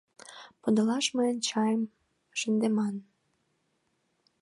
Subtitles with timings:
[0.61, 1.81] —Подылаш мый чайым
[2.39, 2.95] шынденам.